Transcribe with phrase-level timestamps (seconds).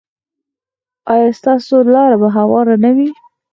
[1.13, 3.09] ایا ستاسو لاره به هواره نه وي؟